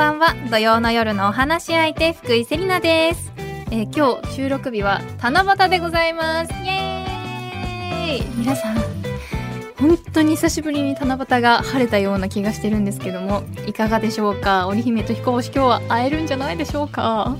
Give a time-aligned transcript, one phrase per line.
[0.00, 0.34] ばんは。
[0.50, 3.30] 土曜の夜のお話し相手福井セリナです、
[3.70, 6.52] えー今日収録日は七夕でございます。
[6.64, 8.36] イエーイ。
[8.38, 8.76] 皆さん
[9.78, 14.66] 本当に久しぶりに七夕が晴れたような気がしてるんですけどもいかがでしょうか？
[14.68, 17.36] 織姫と彦星今日は会えるんじゃないでしょうか？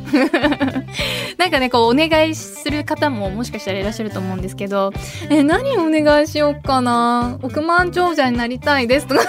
[1.38, 4.92] なんかねこうお願いする方ももしかしたらいらっしゃると思うんですけど
[5.30, 7.38] え何お願いしようかな？
[7.42, 9.22] 億万長者になりたいですとか。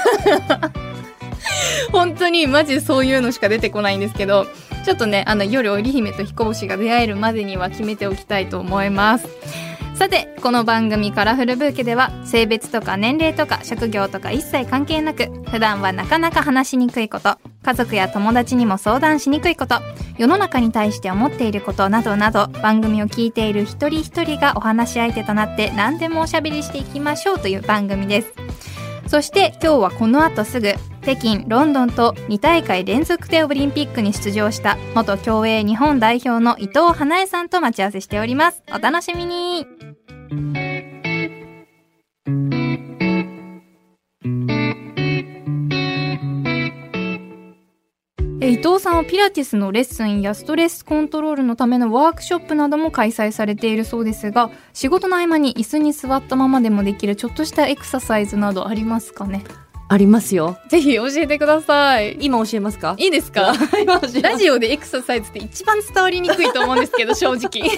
[1.91, 4.47] 本当にマジそういうのしか出てこないんですけど
[4.85, 9.27] ちょっとねあの夜織姫と彦星が出会えるまでには決めておきたいと思います。
[10.01, 19.75] さてこの番組「カラフルブーケ」では性別とか年齢とか職業とか一切関係なく普段はなかなか話しにくいこと家族や友達にも相談しにくいこと
[20.17, 28.33] 世の中に対して思っていることなどなど番組を聞いている一人一人がお話し相手となって何でもおしゃべりしていきましょうという番組です。
[29.05, 38.61] そして今日はこの後すぐ北京ロンドンと2大会連続でオリンピックに出場した元競泳日本代表の伊藤花江さんと待ち合わせしております。
[38.73, 39.65] お楽しみに。
[48.43, 59.43] 伊藤さんはピラティスのレッスンやストレスコントロールのためのワークショップなども開催されているそうですが仕事の合間に椅子に座ったままでもできるちょっとしたエクササイズなどありますかね？
[59.93, 60.57] ありますよ。
[60.69, 62.15] ぜひ教えてください。
[62.21, 62.95] 今教えますか？
[62.97, 63.53] いいですか？
[64.23, 67.49] ラジオでエクササイズって一番伝わりにくいと思うんですけど 正直。
[67.69, 67.77] 結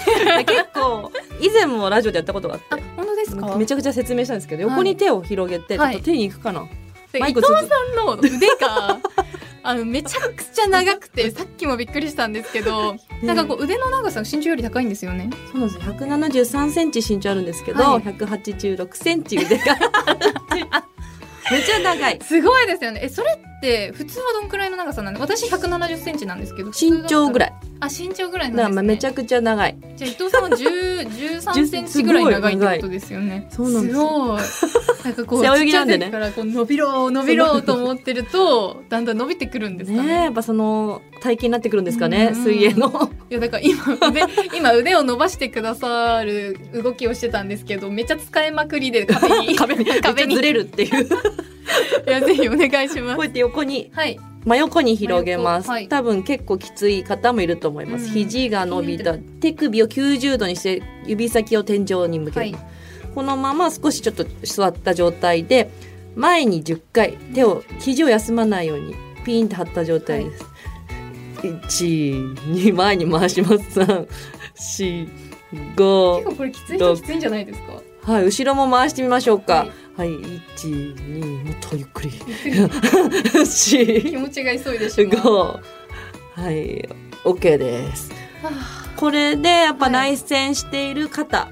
[0.75, 1.11] 構
[1.41, 3.55] 以前もラジオでやったことがああって本当ですか？
[3.57, 4.71] めちゃくちゃ説明したんですけど、はい。
[4.71, 5.93] 横に手を広げて、はい。
[5.93, 6.67] ちょっと手に行くかな、
[7.11, 8.29] で伊マイク藤さんの腕
[8.61, 8.99] が
[9.65, 15.31] あのめちゃくちゃ長くてさっきもびっくりしたんですけどなんかこう腕の長さが身長より高いんですよね。
[15.51, 18.03] そうなんですよ173センチ身長あるんですけど、はい。
[18.03, 19.63] 186センチ腕が
[21.51, 22.19] めっちゃ長い。
[22.21, 23.01] すごいですよね。
[23.03, 27.49] えそれって普通はどんくらいの長さなんで私170センチなんですけど身長ぐらい。
[27.49, 29.77] いあ身長ぐらいなんです、ね、まあめちゃくちゃ長い。
[29.95, 31.09] じゃあ伊藤さんは10
[31.43, 33.47] 13センチぐらい長いってことですよね。
[33.49, 33.95] すごいなんです。
[33.95, 34.41] よごい。
[35.03, 36.09] なんかこう背泳ぎなんでね。
[36.09, 40.07] からこう伸びろ伸びろと思ってるとだんだん伸びてくるんですかね。
[40.07, 43.09] ねえやっぱその体型になってくるんですかねうん水泳の。
[43.29, 44.21] いやだから今腕
[44.57, 49.55] 今腕を伸ばしてくださる動きをしてたんですけどめっちゃ使いまくりで壁に。
[49.55, 49.85] 壁に。
[50.01, 50.35] 壁に。
[50.35, 51.07] ずれるっていう。
[51.07, 51.15] こ
[52.07, 53.19] いやぜひお願いします。
[53.19, 54.19] うやって横にはい。
[54.45, 55.87] 真横に広げます、はい。
[55.87, 58.11] 多分結構きつい方もいると思います、うん。
[58.11, 62.55] 肘が伸びた手首を90度にして指先を天井に向ける、はい。
[63.15, 65.69] このまま少しちょっと座った状態で
[66.15, 70.45] 前に10回手を肘を休まないようにピーンと張った状態です、
[71.47, 73.55] 12前に回します。
[74.55, 75.05] 345
[76.17, 78.11] 結構これきつい人きついんじゃないですか？
[78.13, 79.53] はい後ろも回してみましょうか。
[79.53, 79.71] はい。
[79.95, 80.09] はい、
[80.57, 82.11] 12もっとゆっくり。
[82.45, 85.61] ゆっくり4気持ちが急いでしまう。
[86.35, 86.89] 5はい、
[87.23, 88.11] OK です。
[88.41, 88.49] は
[88.97, 89.93] これでやっぱはい。
[89.93, 91.51] 内旋している方、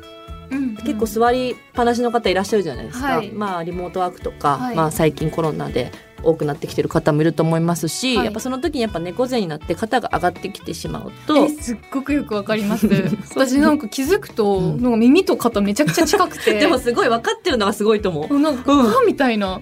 [0.49, 0.75] うん。
[0.77, 3.17] 結構座りっぱなしの方いらっしゃるじゃないですか。
[3.17, 3.29] はい。
[3.29, 4.75] まあリモートワークとか、はい。
[4.75, 5.91] まあ最近コロナで
[6.23, 12.87] 多くなってきてる方もいると思いますし、はいやっぱその時にやっぱ猫背になって肩が上がってきてしまうえと、すっごくよくわかります
[13.35, 18.39] 私なんか気づくと、うんなんか耳と肩めちゃくちゃ近くて でもすごい分かってるのがすごいと思う。
[18.39, 19.61] なんか、うん歯みたいな。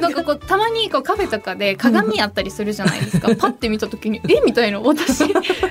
[0.00, 3.28] なんかこう、たまにこうカフェとかで鏡あったりするじゃないですか。
[3.36, 4.40] パッて見た時に、え？
[4.44, 4.80] みたいな。
[4.80, 5.24] 私、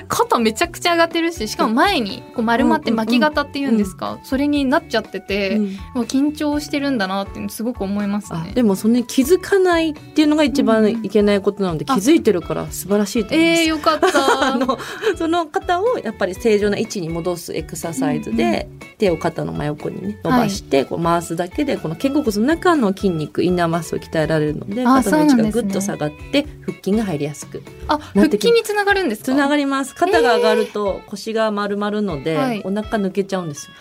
[0.08, 4.18] 肩めちゃくちゃ上がってるし、しかも前にこう丸まって巻き型っていうんですか？
[4.22, 8.48] それになっちゃってて、うんまあ緊張してるんだなってすごく思いますね。
[8.50, 13.62] あでもそんなに気づかないっていうのが一番うんいけないことなので、気あづいてるから素晴らしいと思います。
[13.62, 14.06] えー、よかった。
[14.54, 14.78] あの
[15.16, 27.60] その方をやっぱり正常な位置に戻すエクササイズで、手を肩の真横にね伸ばして、こう回すだけでこの肩甲骨の中の筋肉インナーマッスルを鍛えられるのであ肩の位置がぐっと下がって腹筋が入りやすく。
[27.88, 29.32] あ、腹筋につながるんですか？
[29.32, 29.96] つながります。
[29.96, 32.62] 肩が上がると腰が丸まるので、はい。
[32.64, 33.72] お腹抜けちゃうんですよ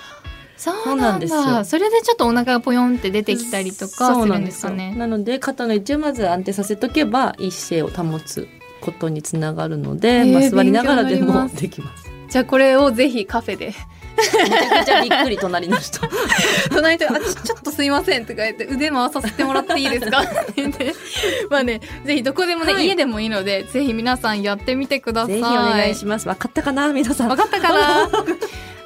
[0.58, 4.94] そうなんんですよそれでちょっとお腹がぽよんって出てきたりとかすそうるなんんですかね。
[4.96, 8.48] なので肩の位置をまず安定させとけばいい姿勢を保つ
[8.82, 12.06] ことにつながるので、えーまあ、座りながらでもできます。
[12.30, 13.74] じゃあこれをぜひカフェで。
[14.16, 16.00] めちゃくちゃびっくり隣の人
[16.70, 20.22] 隣で「あちちょっとすいません」とか言って「腕回させてもらっていいですか?
[20.22, 20.94] 」って言って
[21.50, 26.28] まあねぜひどこでもね、はい家でもいいのでぜひ皆さんやってみてくださいぜひお願いします。
[26.28, 26.94] わかったかな？
[26.94, 27.30] 皆さん。
[27.30, 28.10] わかったかな？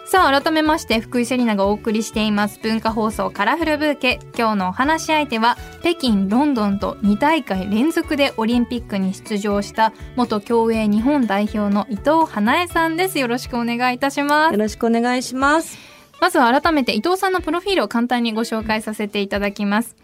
[0.09, 15.77] さあ改めまして福井セリナがお送りしています文化放送カラフルブーケ今日のお話し相手は北京ロンドンと2大会連続でオリンピックに出場した元競泳日本代表の伊藤花江さんですよろしくお願いいたしますよろしくお願いします。
[16.19, 19.95] まずは改めて伊藤さんのプロフィールを簡単にご紹介させていただきます。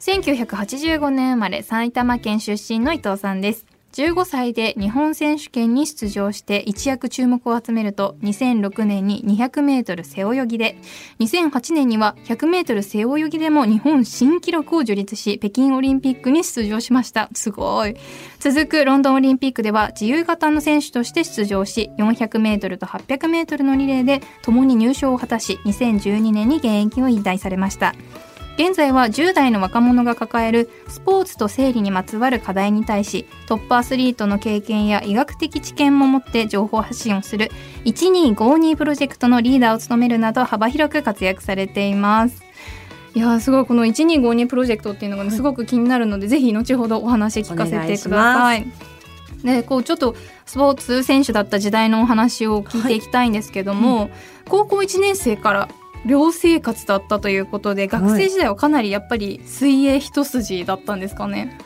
[0.00, 3.71] 1985年生まれ埼玉県出身の伊藤さんです。
[3.92, 10.76] 15歳で日本選手権に出場して一躍注目を集めると2006年に200メートル背泳ぎで
[11.20, 17.28] 2008年には100メートル背泳ぎでも日本新記録を樹立し北京オリンピックに出場しました。
[17.34, 17.96] すごい。
[18.40, 27.94] 続くロンドンオリンピックでは自由形の選手として出場し400メートルと800メートルのリレーで共に入賞を果たし2012年に現役を引退されました。
[28.58, 37.50] 現在は10代の若者が抱えるスポーツと生理にまつわる課題に対しトップアスリートの経験や医学的知見も持って情報発信をする
[37.84, 42.42] 1252プロジェクトのリーダーを務めるなど幅広く活躍されています。
[43.14, 48.66] いやーすごいこの1252プロジェクトっていうのがね、すごく気になるのでぜひ後ほどお話聞かせてください。
[49.44, 50.14] でこうちょっと
[50.46, 54.10] スポーツ選手だった時代のお話を聞いていきたいんですけども、
[54.48, 55.68] 高校1年生から
[56.06, 61.58] 寮生活だったということで学生時代はかなりやっぱり水泳一筋だったんですかね？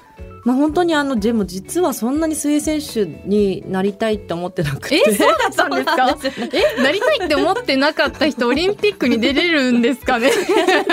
[0.44, 5.02] まあ本当にあのでも実はそんなに水泳選手になりたいって思ってなくて。
[5.04, 6.16] えそうだったんですか？
[6.78, 10.30] えなりたいって思ってなかった人オリンピックに出れるんですかね？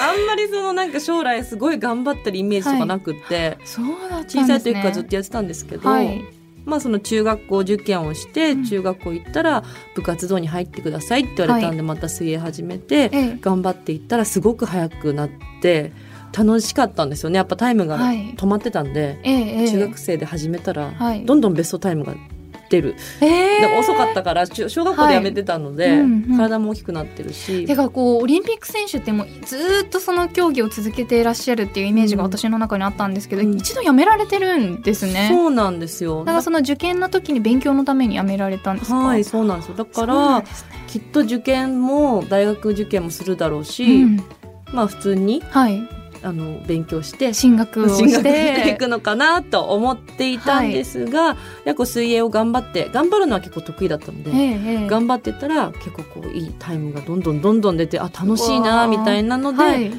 [0.00, 6.24] あんまりそのなんか将来すごい頑張ってるイメージとかなくって、そうだ小さい時からずっとやってたんですけど、はい
[6.64, 8.64] まあその中学校受験をして、うん。
[8.64, 9.64] 中学校行ったら
[9.94, 13.38] 部活動に入ってくださいって言われたんで、また水泳始めて、ええ。
[13.40, 15.30] 頑張っていったらすごく速くなっ
[15.60, 15.92] て
[16.36, 17.36] 楽しかったんですよね。
[17.36, 18.34] やっぱタイムがはい。
[18.34, 21.24] 止まってたんで、中学生で始めたら、はい。
[21.24, 22.14] どんどんベストタイムが
[22.70, 25.98] 出る、ええで遅かったから中小学校でやめてたので、はい。
[26.00, 26.36] うんうん。
[26.36, 33.54] 体も大きくなってるし、てかこうオリンピック選手ってもうずーっとその競技を続けていらっしゃるっていうイメージがうん私の中にあったんですけど、うん。
[33.56, 35.28] 一度辞められてるんですね。
[35.32, 36.20] そうなんですよ。
[36.20, 38.96] だからその受験の時に勉強のために辞められたんですか？
[38.96, 39.74] はいそうなんですよ。
[39.76, 40.46] だからね。
[40.88, 44.24] きっと受験も大学受験もするだろうし、うん。
[44.72, 45.82] まあ普通にはい
[46.24, 48.74] あの勉強して進学を進学ししていて。
[48.76, 54.38] くのかなと思っていたんですが、やっぱ水泳を頑張って頑張るのは結構得意だったので、ええ
[54.80, 59.90] ええ頑張ってたら結構こういいタイムがどんどんどんどん出てあ楽しいうなみたいなので、はい、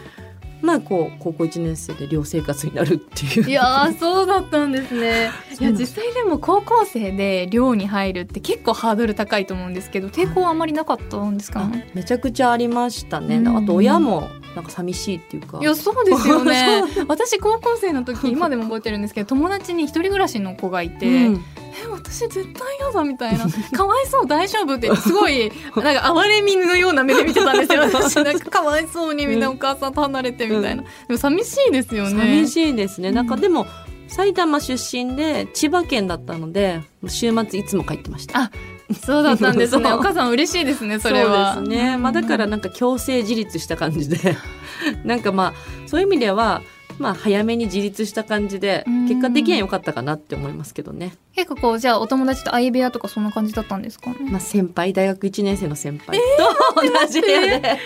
[0.61, 3.49] まあこう高校1年生で寮生活になるっていう。
[3.49, 5.29] いやーそうだったんですね。
[5.59, 11.61] いや実際でも高校生で寮に入るって結構ハードル高いと思うんですけど抵抗はあまりなかったんですか？
[11.61, 11.89] あね。
[11.93, 15.59] めちゃくちゃありましたね、うんあと親もなんか寂しいっていうか。
[15.61, 16.83] いやそうですよね。
[17.07, 21.45] 私高校生の時今でも覚えてるんですけど友達に一人暮らしの子がいて、うん。
[21.77, 27.81] え私絶対嫌だみたいなかわいそう大丈夫ってすごい なんか哀れみのような目で見てたんですよ。
[27.91, 32.43] 私なんかかわいそうにみんなお母さんと離れてみたいな、でも寂しいですよね。
[32.43, 33.67] 寂しいですね、なんかうんでも
[34.07, 38.39] 埼玉出身で千葉県だったので週末いつも帰ってました。
[38.39, 38.51] あ
[38.93, 39.91] そうだったんですね。
[39.93, 41.55] お母さん嬉しいですねそれは。
[41.55, 44.35] そうですね、まあ、だからなんか強制自立した感じで。
[45.03, 45.53] なんかまあ
[45.87, 46.61] そういう意味では
[46.99, 49.07] まあ早めに自立した感じでうん。
[49.07, 54.09] 結果的には良かったかなって思いますけどね、結構こうじゃあお友達と相部屋とかそんな感じだったんですか？
[54.11, 57.79] ねまあ、先輩大学1年生の先輩と同じ部屋で、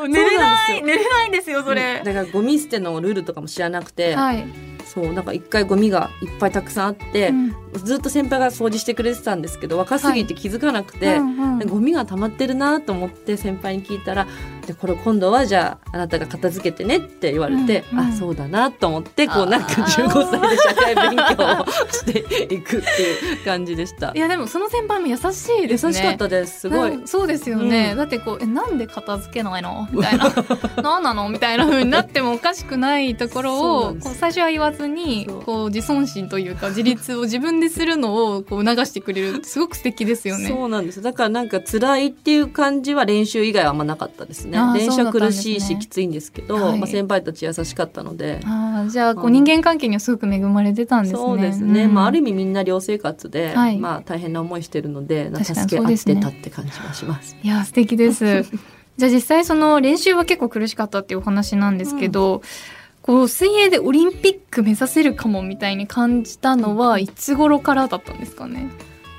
[0.00, 0.08] 嘘。
[0.08, 4.44] 寝れない寝れないんですよそれ、だからゴミ捨てのルールとかも知らなくて、はい、
[4.88, 7.54] そうなんか一回ゴミがいっぱいたくさんあってう、ん。
[7.84, 11.66] ずっと先輩が掃除してくれてたんですけど若すぎて気づかなくて、うんうん。
[11.66, 14.26] ゴミが溜まってるなと思って先輩に聞いたら
[14.68, 18.04] 「でこれ今度はじゃああなたが片付けてね」って言われて、うんうん。
[18.08, 24.12] あそうだなと思ってこうなんか15歳で社会勉強をしていくっていう感じでした。
[24.14, 24.18] い。
[24.18, 25.22] やでもその先輩も優し
[25.64, 25.92] いですね。
[25.92, 27.96] 優しかったですすごい、うんそうですよね、うん。
[27.96, 29.88] だってこうえなんで片付けないの？
[29.90, 30.30] みたいな。
[30.82, 31.30] 何なの？
[31.30, 39.42] みたいな風になってもおかしくないところをこう最初は言わずにこう自尊心というか自立を自分でするのをこう促してくれる。
[39.44, 40.48] すごく素敵ですよね。
[40.48, 41.00] そうなんです。
[41.00, 48.40] だからなんか辛いっていう感じは練習以外はあんまなかったですねあー練習はそうだったんですね苦しいしきついんですけどはいまあ、先輩たち優しかったので。
[48.44, 51.18] あーじゃあこううん人間関係にはすごく恵まれてたんですね。
[51.18, 57.36] そうですね、んまあ、ある意味みんな寮生活で、はいまあ、大変な思いしてるので助け合ってたって感じがします。
[57.42, 58.44] いや素敵です。
[58.96, 62.42] じゃあ実際その練習は結構苦しかったっていうお話なんですけど、
[63.02, 68.68] こう水泳でオリンピック目指せるかもみたいに感じたのはいつ頃からだったんですかね？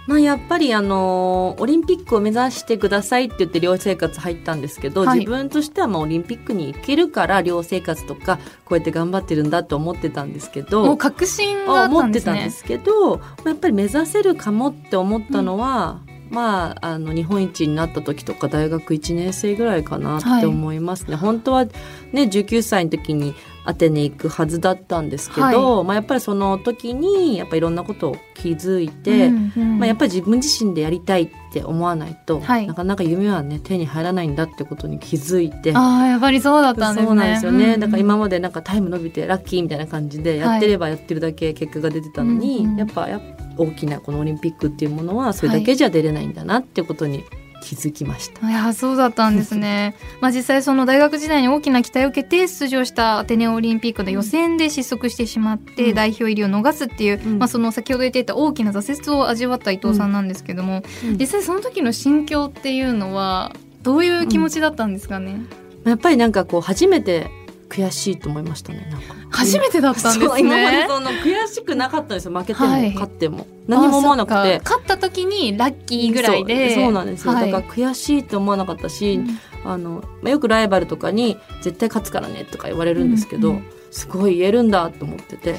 [0.10, 12.34] まあ、やっぱりあのオリンピックを目指してくださいって言って寮生活入ったんですけど、はい自分としてはまあオリンピックに行けるから寮生活とかこうやって頑張ってるんだと思ってたんですけどもう確信があった思っんですね。
[12.34, 16.02] てたんですけどまあやっぱり目指せるかもって思ったのは、
[16.32, 21.12] まあ、あの日本一になった時とか大学1年生ぐらいかなって思いますね。
[21.12, 21.72] はい、本当はね
[22.14, 23.36] 19歳の時に
[23.70, 25.42] アテネ行くはずだったんですけど、
[25.78, 35.72] はい、まあ、やっぱりその時にやっぱいろんなことを気づいて、うんうん、まあ、やっぱり自分自身でやりたいって思わないと、はい、なかなか夢はね手に入らないんだってことに気づいて。
[35.76, 37.08] あやっぱりそうだったんですね。
[37.08, 43.26] そうなんですよね、うんうん、だから今までなんかタイム伸びてラッキーみたいな感じでやってればやってるだけ結果が出てたのに、はい、やっぱやっぱ
[43.58, 47.24] 大きなこのオリンピックっていうものはそれだけじゃ出れないんだなってことに
[47.62, 48.50] 気づきました。
[48.50, 49.96] いやそうだったんですね。
[50.22, 65.42] まあ実際その大学時代に大きな期待を受けて出場したアテネオリンピックで予選で失速してしまって代表入りを逃すっていう、うん、まあその先ほど言っていた大きな挫折を味わった伊藤さんなんですけども、うん、実際その時の心境っていうのはどういう気持ちだったんですかね？
[65.86, 67.32] やっぱりなんかこう初めて
[67.70, 68.92] 悔しいと思いましたね
[69.30, 70.40] 初めてだったんですね。
[70.42, 72.26] 今までその悔しくなかったんです。
[72.26, 73.46] よ負けても、はい、勝っても。
[73.68, 74.60] 何も思わなくて。
[74.64, 76.74] 勝った時にラッキーぐらいで。
[76.76, 79.40] そうなんですよ、はい、だから悔しいと思わなかったし、うん、
[79.72, 85.56] あのまあ、よくライバルとかに「絶対勝つからね」とか言われるんですけど、うんうん、すごい言えるんだと思ってて。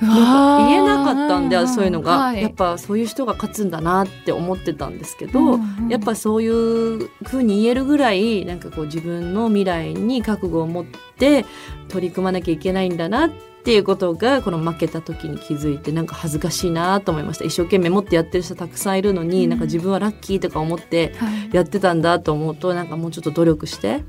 [0.00, 10.84] 言えなかったんでそういうのが、はい、やっぱそういう人が勝つんだなって思ってたんですけど、うんうん、やっぱそういうふうに言えるぐらいなんかこう自分の未来に覚悟を持っ
[11.18, 11.44] て
[11.88, 13.30] 取り組まなきゃいけないんだなっ
[13.64, 17.46] ていうことがこの負けた時に気づいてなんか恥ずかしいなと思いました。
[17.46, 21.14] 一生懸命持ってやってる人たくさんいるのに、うん、なんか自分はラッキーとか思って
[21.50, 24.04] やってたんだと思うと、なんかもうちょっと努力して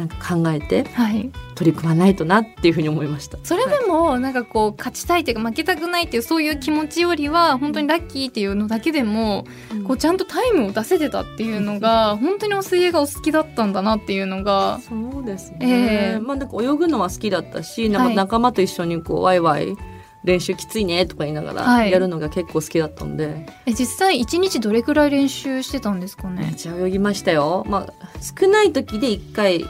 [0.00, 0.86] なんか考えて
[1.54, 9.44] 取り組まないとなっていうふうに思いました、はい、それでもなんかこう勝ちたいというか負けたくないっていうそういう気持ちよりは本当にラッキーっていうのだけでも、
[9.86, 19.76] こうちゃんとタイムを出せてたっていうのが、 本当にお水泳がお好きだったんだなっていうのがそうですね、えー、まあなんか泳ぐのは好きだったしなんか仲間と一緒にこうワイワイ
[20.24, 26.42] 練習きついねとか言いながらやるのが結構好きだったんで、はい、え実際一日どれくらい練習してたんですかね？
[26.42, 27.64] めっちゃ泳ぎましたよ。
[27.68, 29.64] まあ少ない時で1回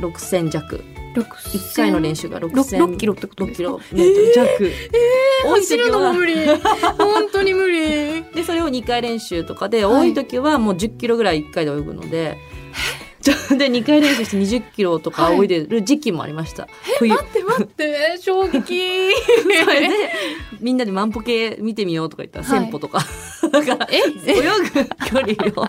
[0.00, 0.84] 6000弱。
[1.14, 3.68] 1回の練習が6000キロってことですか？
[3.68, 6.34] キロメートル弱、えー、えー、走るのも無理。
[6.98, 8.22] 本当に無理。
[8.34, 12.36] でそれを2回練習とかで、はい、多い時はもう10キロぐらい1回で泳ぐので
[13.56, 16.68] で2回練習して20キロとか泳いでる時期もありました、は
[17.06, 18.78] い、待って待って 衝撃。
[19.64, 19.94] それで
[20.60, 23.00] みんなで万歩計見てみようとか言ったら、1000歩とか。
[23.50, 24.24] だから泳ぐ
[25.06, 25.68] 距離を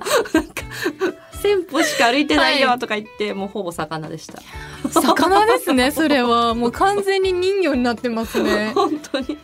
[1.42, 4.42] 1000歩しか歩いてないよとか言って、はい、もうほぼ魚でした。
[4.90, 6.54] 魚ですねそれは。
[6.54, 8.72] もう完全に人魚になってますね。
[8.76, 9.38] 本当に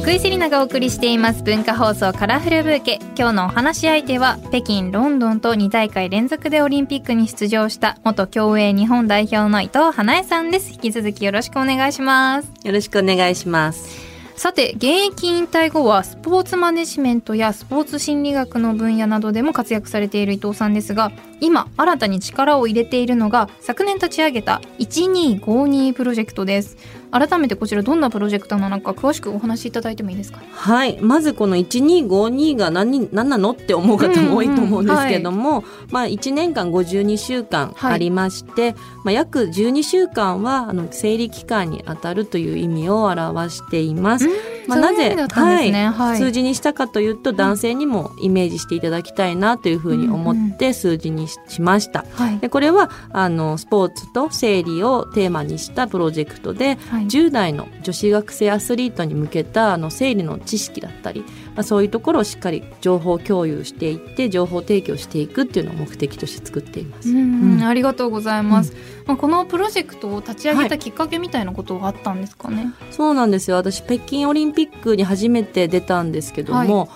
[0.00, 2.98] 福井セリナがお送りしています文化放送カラフルブーケ。
[3.18, 10.72] 今日のお話し相手は北京ロンドンと2大会連続でオリンピックに出場した元競泳日本代表の伊藤花江さんです。
[10.72, 12.50] 引き続きよろしくお願いします。
[12.64, 14.10] よろしくお願いします。
[14.36, 26.78] さて現役引退後はスポーツマネジメントやスポーツ心理学の分野などでも活躍されている伊藤さんですが今新たに力を入れているのが昨年立ち上げた1252プロジェクトです
[27.10, 30.98] 改めてこちらどんなプロジェクトなのか詳しくお話しいただいてもいいですか、はい。
[31.00, 44.28] まずこの1252が何何なのって思う方も多いと思うんですけども、うんうんはい、まあ、1年間52週間ありまして、はい、まあ、約12週間はあの生理期間にあたるという意味を表しています。
[44.66, 52.04] まあ、なぜ、ね、はい、数字にしたかというと男性にもイメージしていただきたいなというふうに思って数字にしました。
[52.20, 61.20] うんうん、でこれはあのスポーツと生理をテーマにしたプロジェクトで、はい、10代の女子学生アスリートに向けたあの生理の知識だったり、
[61.54, 67.08] まあ、そういうところをしっかり情報共有していって情報提供していくっていうのを目的として作っています。
[67.08, 68.74] うん、ありがとうございます。
[69.06, 73.56] まあ、このプロジェクトを立ち上げたきっかけみたいなことがあったんですかね、はい、そうなんですよ。
[73.56, 76.86] 私北京オリンピックに初めて出たんですけども、はい、ま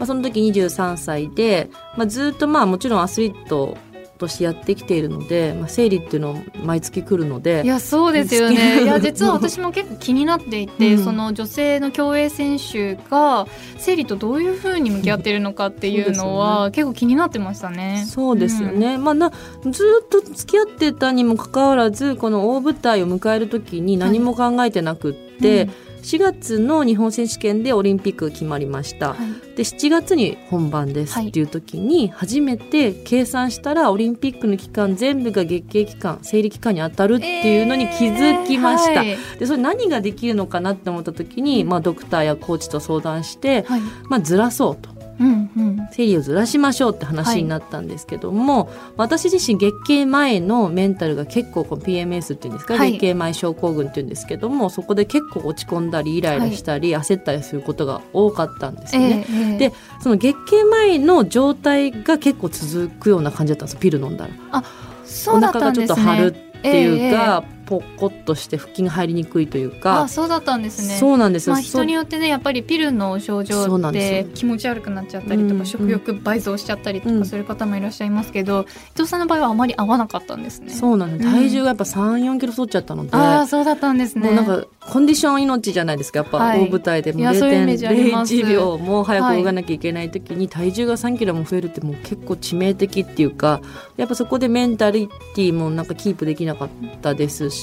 [0.00, 3.76] あ、その時23歳で、まあ、ずっとまあもちろんアスリート
[4.18, 8.82] としてやってきているので、まあ、生理っていうのを毎月来るのでいやそうですよね。
[8.82, 13.46] いや実は私も結構気になっていて、うん、その女性の競泳選手が
[13.78, 18.04] 生理とどういうふうに向き合っているのかっていうのは、ね、結構気になってましたね。
[18.06, 19.32] そうですよね、うん、まあな
[19.70, 25.48] ずっと付き合ってたにもかかわらずこの大舞台を迎える時に何も考えてなくって。
[25.48, 31.18] はいうん4月の日本選手権でオリンピックが決まりました、はい、で7月に本番です。
[31.18, 44.97] っていう時に初めて計算したらオリンピックの期間全部が月経期間生理期間に当たるっていうのに気づきました、えーはい、でそれ何ができるのかなって思った時に、まあ、ドクターやコーチと相談して、はい、まあ、ずらそうと。
[45.20, 45.88] うんうん。
[45.90, 52.92] 生理をずらしましょうって話になったんですけども、私自身月経前のメンタルが結構この PMS っていうんですか、はい。
[52.92, 59.26] 月経前症候群っていうんですけどもそこで結構落ち込んだりイライラしたり、焦ったりすることが多かったんですよね。
[59.28, 59.58] ええええ。
[59.58, 63.78] でその月経前の状態が結構続くような感じだったんです。
[63.78, 64.62] ピル飲んだら。
[65.04, 66.26] そうだったお腹がちょっんですねと張る
[66.58, 70.08] っていうか、えポコッとして腹筋が入りにくいというあか。
[70.08, 70.96] そうだったんですね。
[70.96, 77.18] そうなんですよ、まあ、人によってねやっぱりピルの症状で気持ち悪くなっちゃったりとか、うん食欲倍増しちゃったりとうん。
[77.20, 78.64] かする方もいらっしゃいますけど、伊
[78.96, 80.72] 藤さんの場合はあまり合わなかったんですね。
[80.72, 81.26] そうなんです。
[81.26, 81.34] うん。
[81.34, 84.26] 体重がやっぱ3 4キロ太っちゃったので、ああそうだったんですね。
[84.26, 86.20] もうなんかコンディション命じゃないですか。
[86.20, 86.60] やっぱはい。
[86.60, 88.34] 大舞台でもいやそういうイメージあります。
[88.34, 93.60] 0.01秒も早く泳がなきゃいけない時に体重が3キロも増えるってもう結構致命的っていうか
[93.96, 96.68] やっぱそこでメンタリティもなんかキープできなかっ
[97.02, 97.57] たですし、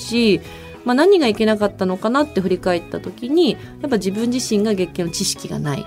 [0.86, 5.86] まあ、何がいけなかったのかなって振り返った時にやっぱ自分自身が月経の知識がない。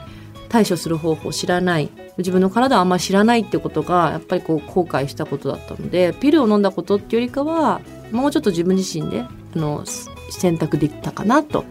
[0.48, 1.90] 対処する方法を知らない。
[2.16, 9.84] 自分の体をあんまり知らないってことがやっぱりこう後悔したことだったのでピルを飲んだことっていうよりかはもうちょっと自分自身であの
[10.30, 11.64] 選択できたかなと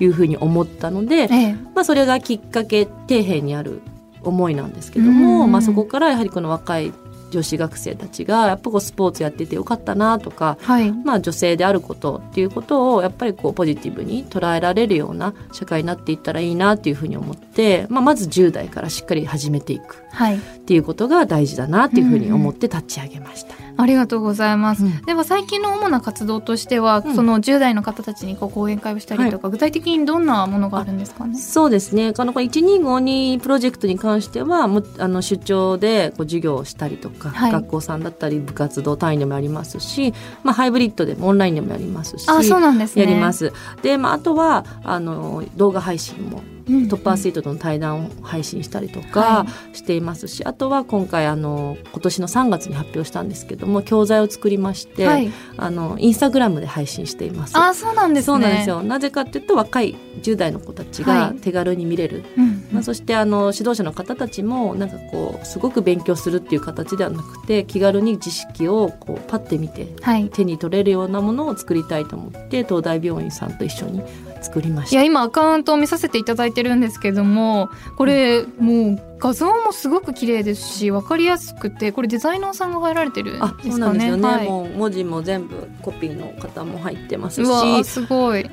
[0.00, 1.52] いうふうに思ったので、ええ。
[1.74, 3.82] まあ、それがきっかけ底辺にある
[4.22, 5.52] 思いなんですけども、うん。
[5.52, 6.92] まあ、そこからやはりこの若い
[7.32, 10.92] 女子学生たちがやっぱこうスポーツやっててよかったなとか、はい。
[10.92, 20.04] まあ、女性であることっていうことをやっぱりこうポジティブに捉えられるような社会になっていったらいいなっていうふうに思って、まあ、まず10代からしっかり始めていく。
[20.10, 20.36] はい。
[20.36, 23.61] っていうことが大事だなっていうふうに思って立ち上げました。
[23.76, 24.84] ありがとうございます。
[24.84, 31.38] うんでは最近の主な活動としては、うんその10代の方たちにこう講演会をしたりとか、具体的にどんなものがあるんですかね？
[31.38, 32.12] そうですね。
[32.12, 43.04] この1252プロジェクトに関しては、もうあの出張でこう授業をしたりとか、はい学校さんだったり部活動単位でもありますし、まあハイブリッドでもオンラインでもやりますし、あそうなんですね。
[43.04, 43.32] やりま。
[43.32, 43.52] す。
[43.82, 55.32] で、まああとはあの動画配信もうんトップアスリートとの対談を配信したりとはかしていますし、あとは今回あの今年の3月に発表したんですけども教材を作りまして、はい。
[55.56, 57.56] あのインスタグラムで配信しています。
[57.56, 58.26] あそうなんですね。
[58.26, 58.68] そうなんです。
[58.68, 70.28] よなぜかっていうと若い10代の子たちはいが手軽に見れる、うんまあ、そしてあの指導者の方たちもなんかこうすごく勉強するっていう形ではなくて気軽に知識をこうパッて見てはい。
[70.30, 74.02] 手に取れるようなものを作りたいと思って東大病院さんと一緒に
[74.42, 74.96] 作りました。
[74.96, 84.48] いや今アカウントを見させていただいてるんですけどもこれもう画像もすごく綺麗ですし分かりやすくてこれデザイナーさんが入られてるんあですかそうなんですよね、ねはい。
[84.48, 87.84] もう文字も全部コピーの方も入ってますし。
[87.84, 88.50] すごい。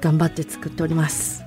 [0.00, 1.44] 頑張って作っております。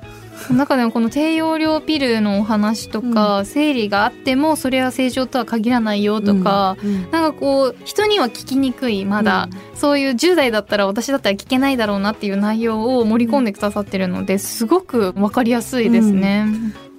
[0.51, 7.11] 中でもこの低用量ピルのお話とか、生理があってもそれは正常とは限らないよとか、うんうん。
[7.11, 16.47] なんかこう人には聞きにくいまだ、そういう10代だったら私だったら聞けないだろうなっていう内容を盛り込んでくださってるのですごく分かりやすいですね。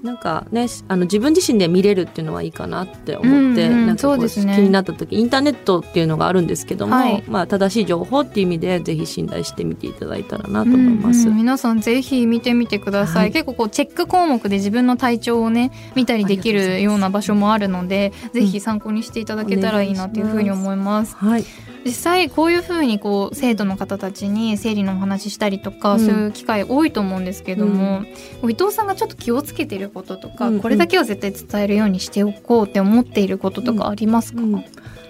[0.05, 4.55] なんかねあの自分自身で見れるっていうのはいいかなって思って、うんうんなんかこそうですね。
[4.55, 7.25] 気になった時インターネットっていうのがあるんですけども、はい。
[7.27, 11.29] まあ、正しい情報っていう意味でぜひ信頼してみていただいたらなと思います。
[11.29, 13.33] うんうん皆さんぜひ見てみてください、はい。
[13.33, 21.17] 結構こうチェック項目で自分の体調をね見たりできるような場所もあるのでぜひ参考にしていただけたらいいなというふうに思います。
[21.17, 21.45] はい、
[21.85, 26.01] 実際こういうふうにこう生徒の方たちに生理のお話ししたりとか、うん。
[26.01, 28.03] そういう機会多いと思うんですけども、
[28.41, 30.61] こう伊藤さんがちょっと気をつけてることとか、うんうん。
[30.61, 34.65] これだけは絶対伝えるようにしておこうって思っていることとかありますか、うん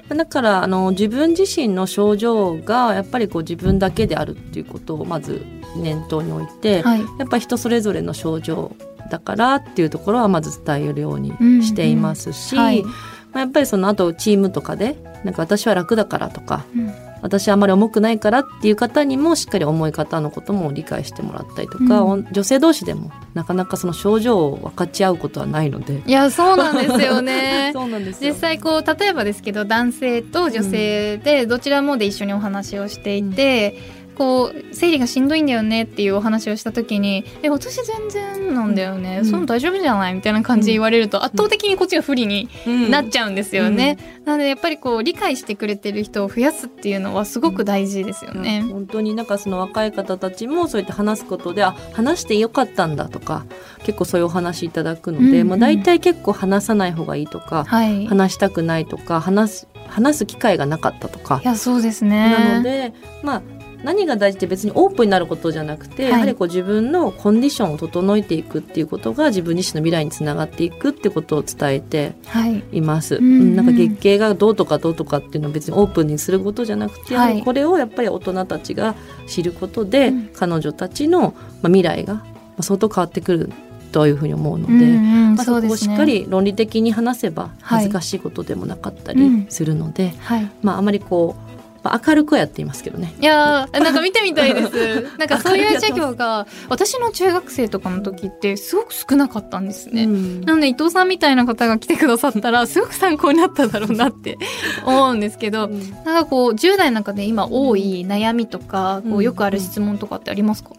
[0.07, 5.47] だからあの自分自身の症状がやっぱりこう自分だけであるっていうことをまず
[5.79, 7.01] 念頭に置いて、はい。
[7.01, 8.77] やっぱり人それぞれの症状
[9.11, 11.31] だからっていうところはまず伝えるように
[11.63, 12.83] していますし、はい。
[12.83, 12.91] ま
[13.37, 22.29] あ、やっぱりその後チームとかでなんか私は楽だからとかうん私はあまり重くないからっていう方にもしっかり重い方のことも理解してもらったりとか、うん。
[22.31, 26.03] 女性同士でもなかなかその症状を分かち合うことはないので。
[26.05, 27.71] いやそうなんですよね。
[27.75, 28.31] そうなんですよ。
[28.31, 33.81] 実際こう例えばですけど男性と女性でどちらもで一緒にお話をしていて、
[34.15, 43.97] こう生理がしんどいんだよねっていうお話をした時に「え私全然なんだよね、うんその大丈夫じゃない?」みたいな感じで言われると圧倒的にこっちが不利にうんなっちゃうんですよね。
[44.25, 48.63] なのでやっぱりこう理解してくれてる人を増やすっていうのはすごく大事ですよね。
[48.65, 53.45] うん本当になんかその若い方たちもそうやって話すことであ話してよかったんだとか
[53.85, 58.05] 結構そういうお話いただくので、うんうんまあ、大体結構話さない方がいいとか、はい。
[58.05, 62.35] い話したくないとか話す話す機会がなかったとか、やそうですね。
[62.37, 63.43] なのでまあ
[63.85, 66.13] 何が大事って別にオープンになることじゃなくて、はい。
[66.13, 72.65] やはりこう自分のコンディションを整えていくっていうことが自分自身の未来につながっていくってことを伝えてはい。
[72.73, 73.17] います。
[73.17, 73.57] んうん。
[73.57, 77.43] なんか月経がどうとかどうとかっていうのを別にオープンにすることじゃなくて、はい。
[77.43, 78.95] これをやっぱり大人たちが
[79.27, 80.31] 知ることで、うん。
[80.33, 81.35] 彼女たちのまあ
[81.69, 82.25] 未来がま
[82.59, 83.51] あ相当変わってくる
[83.93, 87.53] というふうに思うので、うんうんまあ、そこをしっかりり論理的に話せばはい。
[87.61, 90.51] 恥ずかしいことでもなかったりするので、はい。
[90.63, 91.44] まああまりこう、
[91.85, 93.15] まあ、明るくはやっていますけどね。
[93.21, 95.07] いやーなんか見てみたいです。
[95.19, 100.41] なんかそういう授業が私の中学生とかの時ってすごく少なかったんですね、うん。
[100.41, 104.39] なので伊藤さんみたいな方が来てくださったらすごく参考になっただろうなって
[104.87, 105.69] 思うんですけど
[106.07, 109.23] なんかこう10代の中で今多い悩みとかこううん。
[109.23, 110.71] よくある質問とかってありますか、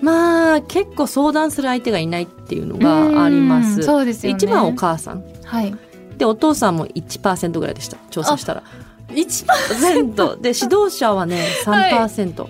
[0.00, 3.82] まあ結構相談する相手がいないっていうのがありまうんす。
[3.82, 4.36] そうですよね。
[4.36, 5.22] 一番お母さん。
[5.44, 5.74] はい。
[6.18, 7.96] でお父さんも1%ぐらいでした。
[8.10, 8.62] 調査したら。
[9.14, 12.46] 一番全とで指導者はね3%、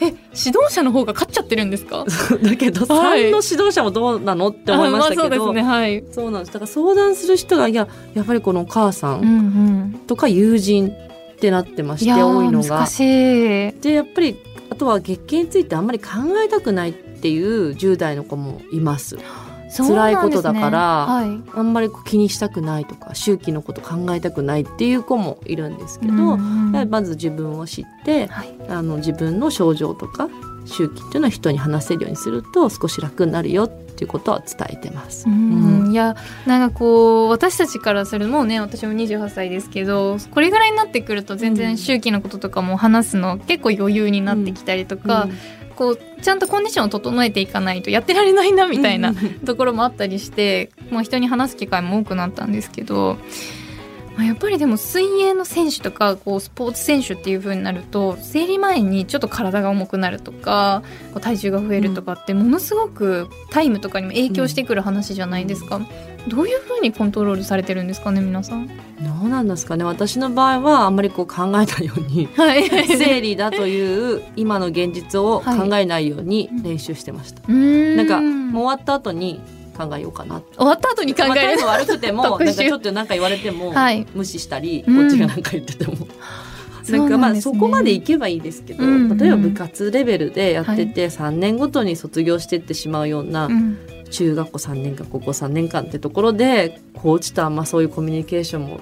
[0.00, 2.04] え指導者の方が勝っちゃってるんですか？
[2.42, 3.24] だけどはい。
[3.24, 5.70] 3の指導者もどうなのって思いましたけど、あまあそうですね。
[5.70, 6.04] はい。
[6.12, 6.52] そうなんです。
[6.52, 9.28] だから相談する人がいややっぱりこのお母さうん
[9.90, 12.86] んとか友人ってなってまして多いのが。
[12.98, 14.36] でやっぱり
[14.70, 16.08] あとは月経についてあんまり考
[16.44, 19.18] えたくないっていう10代の子もいます
[19.70, 21.40] 辛いことだからはい。
[21.54, 28.54] あんまり気にしたくないとか周期のこと考えたくないっていう子もいるんですけど、うんうんまず自分を知ってはい。
[28.68, 30.28] あの自分の症状とか
[30.66, 35.28] 周期っていうのは人に話せるようにすると少し楽になるよっていうことは伝えてます。
[35.28, 35.90] うん。
[35.92, 45.28] いやなんかこう私たちからするもうね私も28歳ですけどこれぐらいになってくると全然周期のこととかも話すの結構余裕になってきたりとか、
[45.80, 49.14] こうちゃんとコンディションを整えていかないとやってられないなみたいな
[49.46, 53.16] ところもあったりして、まあ、人に話す機会も多くなったんですけど、
[54.14, 60.82] まあ、やっぱりでも水泳の選手とかこうスポーツ選手っていう風になると生理前にちょっと体が重くなるとか
[61.14, 65.80] こう体重が増えるとかってものすごくタイムとかにも影響してくる話じゃないですか。
[66.28, 68.66] どういう風にコントロールされてるんですかね皆さん？
[68.68, 68.74] ど
[69.24, 72.68] うなんですかね私の場合はあんまりこう考えないように はい。
[72.68, 77.42] 生理だという今の現実を考えないように練習してました。
[77.50, 77.56] な
[77.96, 79.40] なんかもう終わった後に
[79.76, 85.94] 考えようかな終わった後に考えるム悪くても なんかちょっとなんか言われてもはい無視したり、うんこっちがなんか言ってても。
[86.90, 93.78] なんかまあそこまでいけばいいですけど、うん例えば部活レベルでやってて3年ごとに卒業してってしまうようなうん。
[94.10, 98.80] 中学校3年間高校3年間ってところでコーチとあんまそういうコミュニケーションも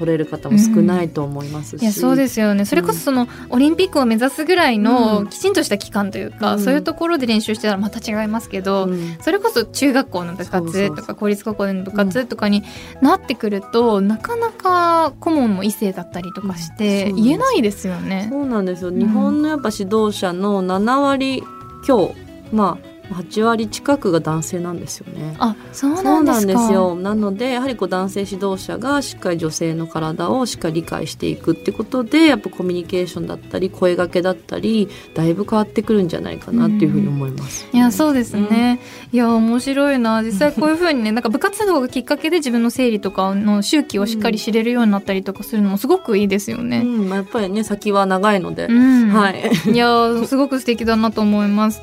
[0.00, 2.64] 取れる方も少ないと思いますし、いやそうですよね。
[2.64, 4.82] それこそそのオリンピックを目指すぐらいうん。
[4.82, 6.64] のきちんとした期間というか、うん。
[6.64, 9.18] そういうところで練習してたらまた違いますけど、うん。
[9.20, 12.62] それこそ中学校の部活とか公立高校の部活とかに
[13.02, 17.16] なってくると、なかなか顧問も異性だったりとかしてうん。
[17.16, 18.28] 言えないですよね。
[18.30, 18.98] そうなんですよ、ん。
[18.98, 21.42] 日本のやっぱ指導者の7割
[21.84, 22.14] 強
[22.52, 25.34] まあ8割近くが男性なんですよね。
[25.38, 37.68] あそうそなうんですかなんですよなのでやはりこう男性指導者がしっかり女性の体をしっかり理解していくってことでやっぱコミュニケーションだったり声掛けだったりだいぶ変わってくるんじゃないかなっていうふうに思います。
[37.72, 38.80] いやそうですね、
[39.12, 46.82] いや面白いな実際こういうふうにねなんか部活動がきっかけで自分の生理とかの周期をしっかり知れるようになったりとかするのもすごくいいですようね。
[46.82, 49.50] んまあやっぱりね先は長いので、うんはい。
[49.66, 51.80] いやーすごく素敵だなと思います。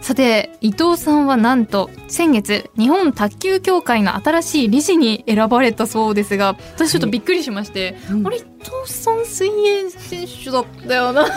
[0.00, 8.26] さて伊藤さんはなんと先月日本卓球協会の新しい理事に選ばれたそうですが私ちょっとびっくりしまして、うん。
[8.26, 11.28] あれ伊藤さん水泳選手だったよなっ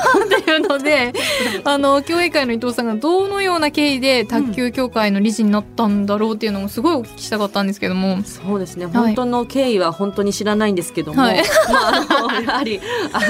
[0.44, 1.14] ていうので
[1.64, 8.22] あの競泳会の伊藤さんがどのような経緯で卓球協会の理事になったんだろうっていうのもすごいお聞きしたかったんですけども。
[8.24, 8.88] そうですね、い。
[8.88, 11.44] 本当の経緯は本当に知らないんですけども、はい。
[11.72, 12.80] まああのやはり
[13.14, 13.26] あの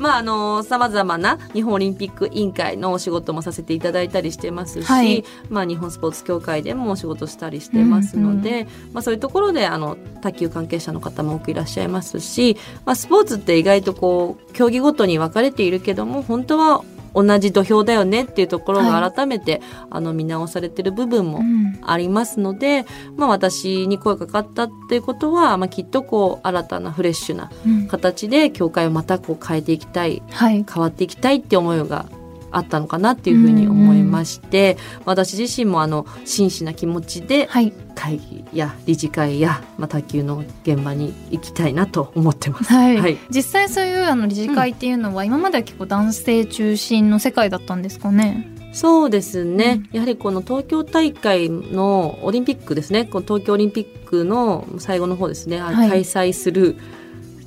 [0.00, 5.24] まああのさまざまな日本オリンピック委員会のお仕事もさせていただいたりしてますし、はい。
[5.50, 21.78] まあ日本スポーツ協会でもお仕事したりしてますので、まあそういうところであの卓球関係者の方も多くいらっしゃいますし、まあスポーツって意外とこう競技ごとに分かれているけども本当は同じ土俵だよねっていうところはが改めて、あの見直されてる部分もうん。
[21.82, 22.84] ありますので、
[23.16, 27.88] まあ、私に声かかったっていうことは、まあ、きっとこう新たなフレッシュなうん。
[27.88, 30.64] 形で教会をまたこう変えていきたいはい。
[30.72, 32.06] 変わっていきたいって思いが
[32.50, 37.72] あったのかなっていうふうに思いまして、私自身もあの真摯な気持ちではい。
[37.94, 42.72] 会議や理事会や、まあ、卓球の現場に行きたいなと思ってます。
[42.72, 42.96] はい。
[42.96, 43.18] はい。
[43.28, 48.48] 実際そういうあの理事会っていうのは今までは結構男性中心の世界だったんですかね？
[48.72, 53.04] そうですね、やはりこの東京大会のオリンピックですね。
[53.04, 55.88] この東京オリンピックの最後の方ですね、はい。
[55.90, 56.76] 開催する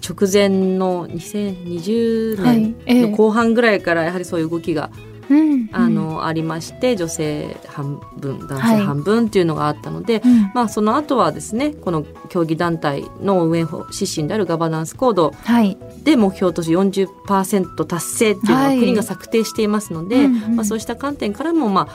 [0.08, 3.02] 直前の2020はい年ええ。
[3.04, 4.89] の後半ぐらいからやはりそういう動きが、
[5.30, 8.78] うんあ、のありまして女性半分男はい。
[8.80, 10.52] 性半分っていうのがあったので、うん。
[10.54, 20.56] まあ、その後はですねこの競技団体の運営方指針であるガバナンスコードはい、で目標として40%達成っていうのははい国が策定していますので、うんうん。
[20.58, 21.88] まあ、そうした観点からも、ま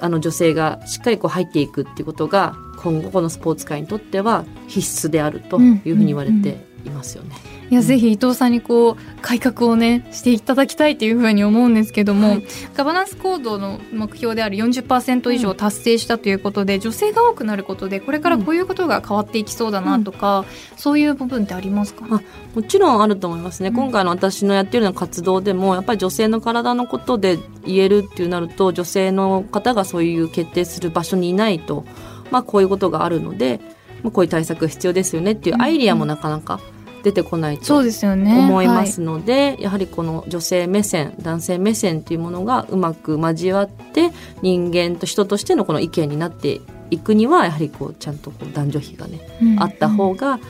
[0.00, 7.36] あ、あの女性がしっかりこう入っていくっていうことが今後このスポーツ界にとっては必須であるというふうに言われていますよね。
[7.70, 12.44] いや、ぜひ伊藤さんにこう改革をねしていただきたいというふうに思うんですけども、はい、
[12.74, 31.84] ガバナンス行動の目標である40%以上達成したということで、うん、女性が多くなることでこれからこういうことが変わっていきそうだなとか、うん、そういう部分ってありますか、ね、もちろんあると思いますね、今回の私のやってるような活動でもやっぱり女性の体のことで言えるっていうなると女性の方がそういう決定する場所にいないと、
[32.30, 33.60] まあ、こういうことがあるので。
[34.04, 36.60] まあ、こういう対策が必要ですよねっていうアイディアもなかなか
[37.04, 50.40] 出てこないと思いますので、ねはい、やはりこの女性目線男性目線というものがうまく交わって人間と人としてのこの意見になっていくにはやはりこうちゃんとこう男女比がね、うんうん、あった方が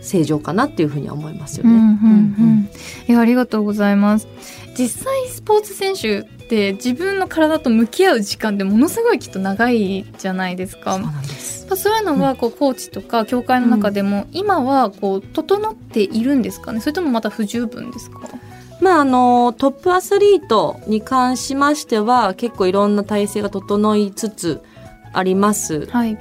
[0.00, 1.70] 正常かなっていうふうには思いますよね。
[1.70, 2.68] うんうんうん、
[3.08, 4.28] いやありがとうございます。
[4.76, 10.94] 実際スポーツ選手って自分の体と向き合う時間ってものすごいきっと長いじゃないですか。
[10.94, 11.66] そうなんです。
[11.76, 16.80] そういうのはこうコーチとか協会の中でも今はこう整っているんですかね？
[16.80, 18.20] それともまた不十分ですか？
[18.80, 24.62] まあ、あのトップアスリートに関しましては結構いろんな体制が整いつつ
[25.12, 25.80] あります。
[25.86, 26.18] が、はい、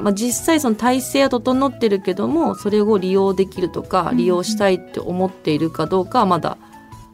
[0.00, 6.58] まあ、実際その体制は整ってるけどもそれを利用できるとか利用したいって思っているかどうかはまだ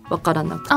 [0.09, 0.75] 分からなくて。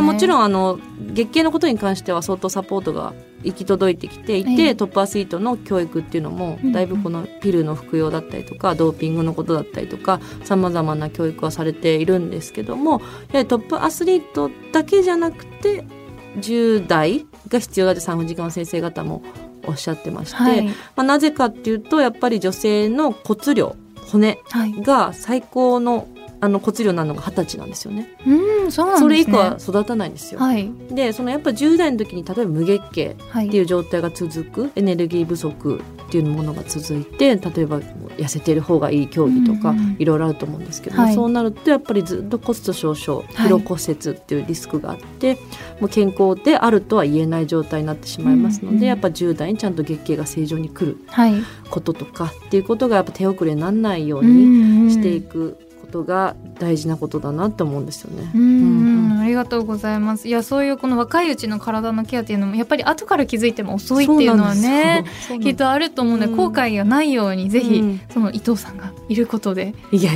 [0.00, 4.56] もちろんあの月経のことに関しては相当サポートが行き届いてきてい。
[4.56, 13.00] て、トップアスリートの教育っていうのもだいぶこのピルの服用だったりとか、ドーピングのことだったりとかさまざまな教育はされているんですけども
[13.32, 15.84] やはりトップアスリートだけじゃなくて
[16.38, 19.22] 10代が必要だって産婦人科の先生方も
[19.68, 23.76] おっしゃってまして、はい、まあ、なぜかっていうとやっぱり女性の骨量
[24.10, 24.38] 骨
[24.82, 26.08] が最高の
[26.40, 28.08] あの骨量なのが二十歳なんですよね。
[28.26, 30.40] うんそうなん、ね、それ以降は育たないんですよ。
[30.40, 33.16] はい、でそのやっぱ10代の時に例えば無月経っ
[33.50, 45.34] ていう状態が続く、はい、エネルギー不足っていうものが続いて例えば痩せてる方がいい競技とか、いろいろあると思うんですけど、はい、そうなるとやっぱりずっと骨粗しょう症疲労骨折っていうリスクがあって、
[45.80, 50.98] もう健康であるとは言えない状態になってしまいますので、やっぱ10代にちゃんと月経が正常に来る
[51.70, 55.58] こととかっていうことがやっぱ手遅れにならないようにしていく。
[55.88, 58.30] ことが大事なことだなって思うんですよね。
[58.34, 60.28] うん、うん、ありがとうございます。
[60.28, 65.04] いやそういうこの若いうちの体のケアっていうのもやっぱり後から気づいても遅いっていうのはね
[65.42, 70.12] きっとあると思うので、うん、後悔がないようにぜひ、うん、その伊藤さんがいることでいや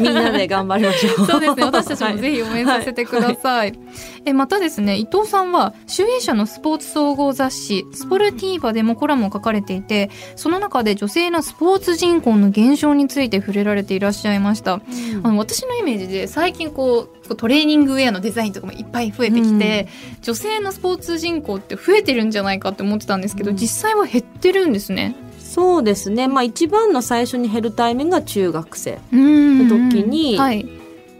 [0.00, 1.26] みんなで頑張りましょう。
[1.28, 3.34] そうですね私たちもぜひ応援させてください。
[3.34, 3.78] はいはい、
[4.24, 14.80] えまたですね伊藤さんは集英社のスポーツ総合雑誌スポルティーバでもコラムを書かれていてその中で女性のスポーツ人口の減少について触れられていらっしゃいました。
[15.22, 25.16] あの私のイメージで最近こうトレーニングウェアのデザインとかもいっぱい増えてきて、うん、女性のスポーツ人口って増えてるんじゃないかって思ってたんですけど、うん、実際は減ってるんですね。
[25.38, 30.66] そうですね、まあ、一番の最初に減るタイミングが中学生の時に、はい、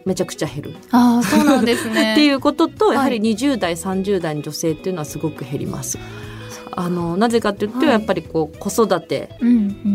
[0.07, 0.75] めちゃくちゃ減る。
[0.91, 2.13] あそうなんですね。
[2.15, 5.99] っていうこととやはり20代、はい、30代の女性っていうのはすごく減ります。
[6.75, 9.31] あのなぜかというと、はい、やっぱりこう子育て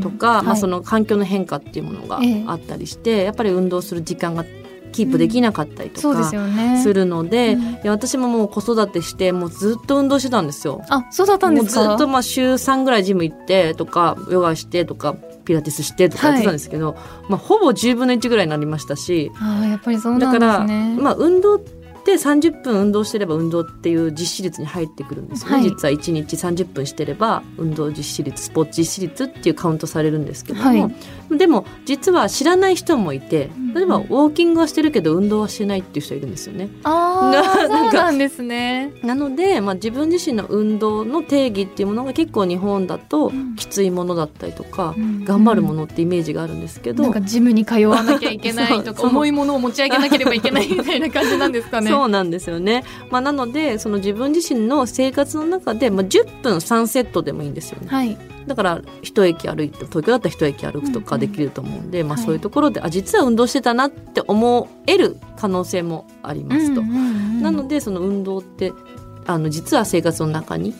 [0.01, 0.39] とか、うん。
[0.39, 2.19] うん、まあ、その環境の変化っていうものが
[2.51, 4.45] あったりして、はい、やっぱり運動する時間が
[4.91, 6.23] キープできなかったりとか
[6.81, 7.61] するので、うん。
[7.73, 10.81] ね、私ももう子育てしてもうずっと運動してたんですよ。
[10.89, 11.87] あそうだったんですか？
[11.89, 16.97] ずっとまあ週3ぐらいジム行ってとかヨガしてとかピラティスしてとかやってたんですけど、はい、
[17.29, 20.67] まあ、ほぼ10分の1ぐらいになりましたしあやっぱりそうなんです、ね、だから、
[21.01, 21.76] まあ、運動って
[22.07, 30.89] で30分運動してれば運動っていう実施率に入ってくるんですね、はい、実は1日30分してれば運動実施率スポーツ実施率っていうカウントされるんですけども、は
[31.33, 36.69] い、でも実は知らない人もいて例えばウォーキングはしてるけど運動はしてないっていう人いるんですよね。
[36.83, 37.31] あ
[37.69, 38.91] そうなんですね。
[39.03, 51.91] なので、まあ、自分自身の運動の定義っていうものが結構日本だときついものだったりとか、うん、頑張るものってイメージがあるんですけど、なんかジムに通わなきゃいけないとか 重いものを持ち上げなければいけないみたいな感じなんですかね。
[51.97, 52.83] そうなんですよね。
[53.09, 57.87] まあ、なのでその自分自身の生活の中で、まあ、10分3セットでもいいんですよね。
[57.89, 66.81] はい、だから一駅歩いて東京だったら一駅歩くとかできると思うんで、うんうん、まあ、そういうところで、はい、あ実は運動してたなって思える可能性もありますと。
[66.81, 68.73] なのでその運動って
[69.25, 70.73] あの実は生活の中に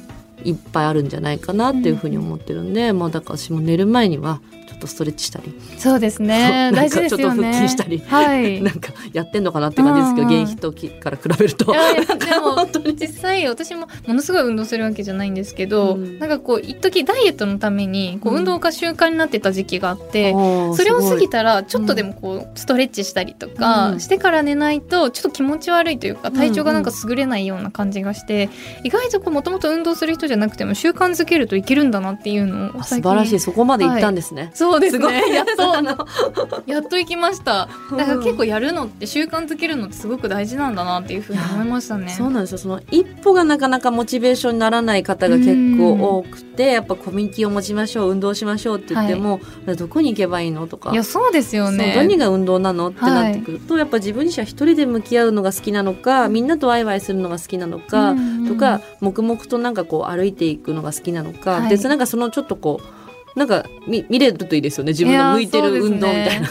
[0.43, 4.39] いっぱいあるんじゃないかなっていうふうに思ってるんで、うん、まあ、だから私も寝る前には
[4.77, 5.53] っとストレッチしたり。
[5.77, 6.71] そうですね。
[6.73, 7.43] 大事ですよね。
[7.43, 11.65] 腹筋したり、はい、 なんかやってんのかなって感じですけど、現役時から比べると。
[11.73, 12.67] でも
[12.99, 28.49] 実際私もものすごい運動するわけじゃないんですけど、うん、なんかこう一時ダイエットのためにこう運動が習慣になってた時期があって、うん、それを過ぎたらちょっとでもこうストレッチしたりとかしてから寝ないとちょっと気持ち悪いというか体調がなんか優れないような感じがして、
[28.83, 33.39] 意外ともともと運動する人じゃなくても習慣づけるといけるんだなっていうのを素晴らしい。
[33.39, 35.23] そこまで行ったんですね、はい、そうですね。
[35.33, 37.69] やっと やっと行きました。
[37.95, 42.09] だから結構やるのって習慣づけるのってすごく大事なんだなっていうふうに思いましたね。
[42.09, 42.57] そうなんですよ。
[42.57, 51.93] その一歩がなかなかモチベーションにならない方が結構多くてやっぱコミュニティを持ちましょう運動しましょうって言っても、はい、どこに行けばいいのとかいやそうですよね。
[51.95, 58.15] 何が運動なのってなってくると、はい、やっぱ自分自身は一人で向き合うのが好きなのかみんなとワイワイするのが好きなのか、
[58.47, 62.96] とか黙々となんかこう歩いていくのが好きなのか、はい、でなんかそのちょっとこう
[63.37, 64.93] なんか見見れるといいですよね。
[64.93, 66.47] 自分の向いてる運動みたいな。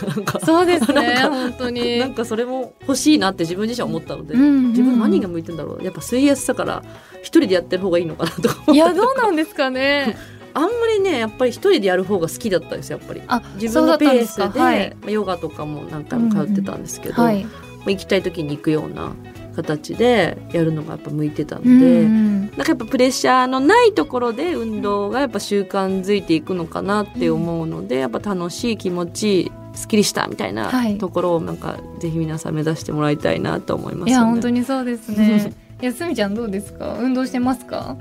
[0.46, 1.98] そうですね本当に。
[1.98, 5.84] なんかそれも欲しいなって自分自身は思ったので、うんうん、自分何が向いてるんだろう。
[5.84, 6.84] やっぱ水泳さから
[7.22, 10.16] 一人でやってる方がいいのかなとかいやどうなんですかね。
[10.54, 13.22] あんまりねやっぱり一人でやる方が好きだったですやっぱり。
[13.60, 17.46] 自分のペースで、はい、ヨガとかも何回も通ってたんですけど、うんうんはい、
[17.88, 19.12] 行きたい時に行くような
[19.56, 35.52] 形でやるのがやっぱ向いてたので、なんかやっぱプレッシャーのないところで運動がやっぱ習慣づいていくのかなって思うので、やっぱ楽しい気持ちすっきりしたみたいなところをなんかぜひ皆さん目指してもらいたいなと思います、ね、いや本当にそうですね。
[35.82, 36.96] いやすみちゃんどうですか？
[36.98, 37.96] 運動してますか？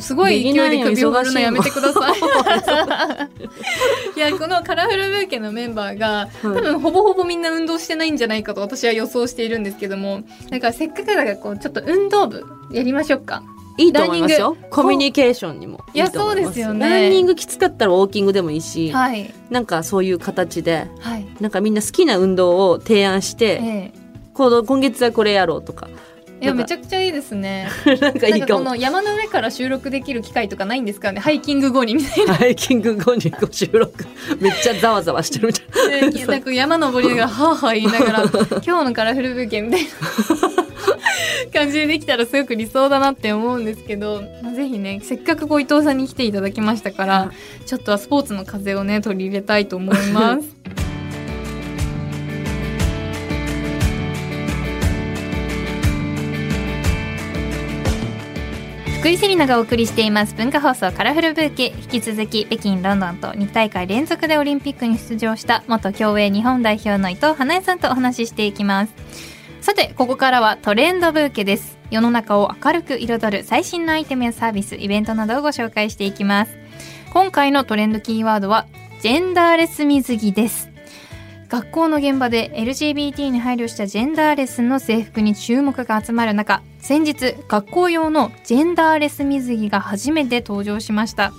[0.00, 2.12] すごい勢いで首を振るのやめてください。
[4.16, 13.42] いやこのカラフルブーケのメンバーが多分ほぼほぼみんな運動してないんじゃないかと私は予想しているんですけどもだからせっかくだからこうちょっと運動部やりましょうか。
[13.76, 14.56] いいと思いますよ。
[14.70, 16.88] コミュニケーションにもいやそうですよね。
[16.88, 23.98] ランニングきつかったらウォーキングでもいいし、はい、なんかそういう形で、はい、なんかみんな好きな運動を提案して、ええ、
[24.34, 25.88] 今月はこれやろうとか
[26.40, 27.68] いやめちゃくちゃいいですね。
[28.00, 28.58] なんかいいかも。
[28.58, 31.20] この山の上から収録できる機会とかないんですかね？
[31.20, 32.34] ハイキング後にみたいな。
[32.34, 34.04] ハイキング後にこう収録
[34.40, 35.62] めっちゃざわざわしてるみた
[35.96, 36.26] いな。
[36.26, 38.22] なんか山登りながらはあはあ言いながら
[38.64, 39.88] 今日のカラフル風景みたいな。
[41.52, 47.32] 感じでできたらすごく理想だなって思うんですけど、まあ、ぜひねせっかくこう伊藤さんに来ていただきましたから
[47.66, 50.87] ちょっとはスポーツの風をね取り入れたいと思います。
[58.98, 60.34] 福井セリナがお送りしています。
[60.34, 61.66] 文化放送カラフルブーケ。
[61.66, 68.94] 引き続き北京ロンドンと2大会連続でオリンピックに出場した元競泳日本代表の伊藤花江さんとお話ししていきます。
[69.60, 71.78] さてここからはトレンドブーケです。
[71.92, 76.56] 世の中を明るく彩る最新のアイテムやサービスイベントなどをご紹介していきます。
[77.12, 78.66] 今回のトレンドキーワードは
[79.00, 80.70] ジェンダーレス水着です。
[81.48, 91.34] 学校の現場で LGBT に配慮したジェンダーレスの制服に注目が集まる中先日学校用のジェンダーレス水着が初めて登場しました。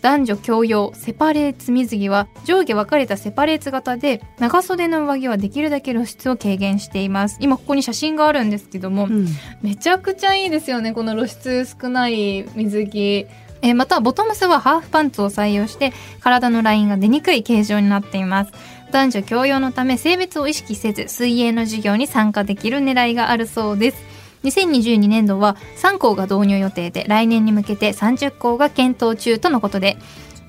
[0.00, 7.36] 男女共用セパレーツ水着は上下分かれたセパレーツ型で長袖の上着はできるだけ露出を軽減しています。
[7.38, 9.28] 今ここに写真があるんですけども、うん、
[9.62, 13.26] めちゃくちゃいいですよねこの露出少ない水着。
[13.62, 18.52] えまたボトムスはハーフパンツを採用して体のラインが出にくい形状になっています。
[18.90, 29.96] 男女共用のため性別を意識せず水泳の授業に参加できる狙いがあるそうです2022年度は3校が導入予定で来年に向けて30校が検討中とのことで、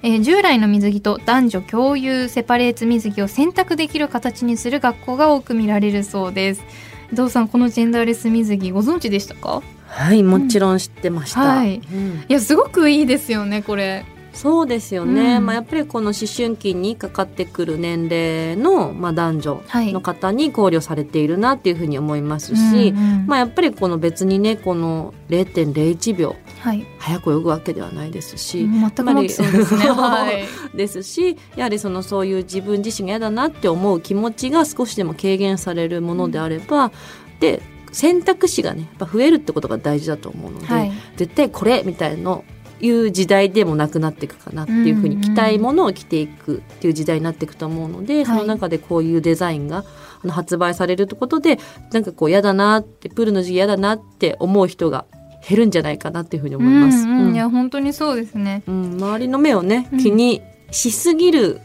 [0.04, 6.63] えー、従来の水着と男女共有セパレーツ水着を選択できる形にする学校が多く見られるそうです。
[7.12, 9.63] 伊藤さんこのジェンダーレス水着ご存知でしたか？
[9.88, 22.91] はいもちろん知ってました、うん、はい、うん、いやすごくいいですよねこれそうですよね、うん、まあ、やっぱりこの思春期にかかってくる年齢の、まあ、男女の方に考慮されているなっていうふうに思いますし、はい
[23.27, 30.45] まあ、やっぱりこの別にねこの0.01秒、はい、早く泳ぐわけではないですし、全くそうですね、はい、
[30.77, 36.91] ですしやはりそのそういう自分自身が嫌だなって思う気持ちが少しでも軽減されるものであれば、うん、
[37.39, 37.61] で
[37.91, 42.43] 選択肢がねやっぱ増えるってことが大事だと思うので、はい、絶対これみたいの
[42.81, 49.83] いう時代でもなくなっていくかなっていうふうに着たいものを着ていくっていう時代になっていくと思うので、その中でこういうデザインが
[50.27, 51.59] 発売されるってことで
[51.91, 55.05] なんかこう嫌だなってプールの時期嫌だなって思う人が
[55.47, 57.07] 減るんじゃないかなっていうふうに思います。
[57.07, 57.27] うん。
[57.27, 61.61] うん、いや本当にそうですね、うん、周りの目をね気にしすぎる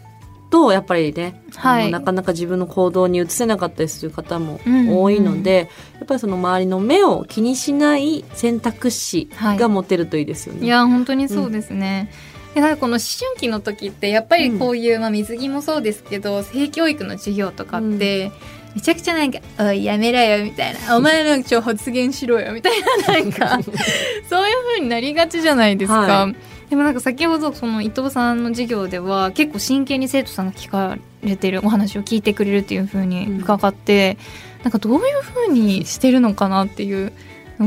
[0.51, 5.94] とやっぱりね、はい、なかなか自分の行動に移せなかったりする方も多いので、うん。
[5.94, 10.61] うん、やっぱりその周りの目を気にしない選択肢が持てるといいですよね。
[10.61, 12.11] はい、いや本当にそうですね、
[12.55, 18.31] でなんかこの思春期の時ってやっぱりこういう、まあ、水着もそうですけど性教育の授業とかって、
[18.75, 22.73] めちゃくちゃなんか「おいやめろよ」みたいな「お前なんか発言しろよ」みたい
[23.07, 23.61] ななんか
[24.29, 26.01] そういう風になりがちじゃないですか。
[26.01, 26.33] は
[26.75, 34.19] でもなんか先ほどその伊藤さんの授業では結構真剣に生徒さんが聞かれてるお話を聞いてくれるっていう風に伺って、
[34.65, 37.13] なんかどういう風にしてるのかなっていう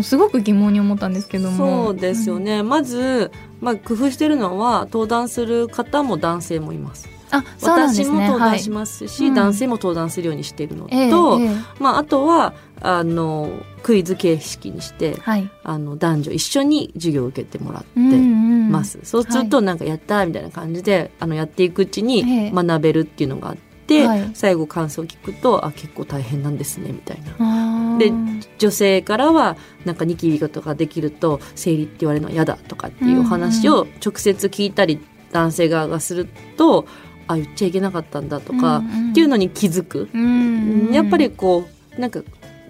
[0.04, 1.86] すごく疑問に思ったんですけども。
[1.86, 3.32] そうですよね、まず、
[3.62, 8.20] まあ、工夫してるのは登壇する方も男性もいますあそうなんで私もすね。
[8.20, 9.34] はい登壇しますし、うん。
[9.34, 11.56] 男性も登壇するようにしているのと、ええええ。
[11.80, 13.50] まあ、あとはあの
[13.84, 15.50] クイズ形式にしてはい。
[15.64, 22.06] あの男女一緒に授業を受けてもらってうんうんます、そうするとなんかやったーみたいな感じであのやっていくうちええ。
[22.06, 24.32] に学べるっていうのがあって、はい。
[24.34, 27.98] 最後感想を聞くとあ結構大変なんですねみたいな。
[27.98, 28.12] で
[28.60, 35.00] 女性からはなんかニキビとかできると生理って言われるのは嫌だとかっていうお話を直接聞いたり
[35.32, 36.86] 男性側がすると
[37.28, 39.12] あ言っちゃいけなかったんだとか、うんうん。
[39.12, 41.68] っていうのに気づく、うんやっぱりこ
[41.98, 42.22] うなんか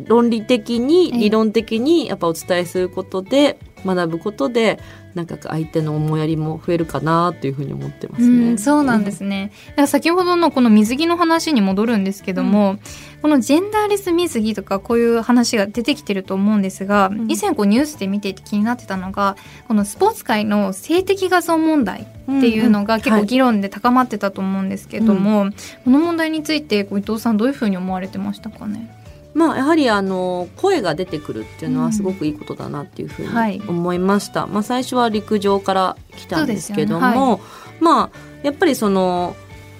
[0.05, 4.79] 論理的にええ理論的にやっぱお伝えすることで学ぶことで
[5.13, 8.51] なんか相手の思いやりも増えるかなというふうに思ってますうね。
[8.51, 9.51] ん、そうなんですね。
[9.69, 12.77] だから先ほどのこの水着の話に戻るんですけども、
[13.23, 19.37] このジェンダーレス水着とかこういう話が出てきてると思うんですが、ん以前こうニュースで見ていて気になってたのが
[19.67, 22.05] このスポーツ界の性的画像問題っ
[22.39, 25.49] ていうのが結構議論で高まってたと思うんですけども、
[25.83, 28.96] この問題についてこう伊藤さんどういうふうに思われてましたかね？
[29.37, 33.59] まあやはりあの声が出てくるっていうのうんはすごくいいことだなっていうふうはい。
[33.59, 34.47] に思いました。
[34.47, 37.77] まあ最初は陸上から来たんですけども、そうですよね。
[37.79, 38.09] まあ
[38.41, 39.35] やっぱりその